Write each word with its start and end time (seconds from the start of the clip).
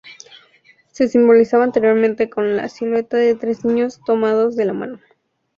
Se 0.91 1.07
simbolizaba 1.07 1.63
anteriormente 1.63 2.27
con 2.27 2.55
la 2.57 2.69
silueta 2.69 3.17
de 3.17 3.35
tres 3.35 3.63
niños 3.65 4.01
tomados 4.03 4.55
de 4.55 4.65
la 4.65 4.73
mano. 4.73 4.99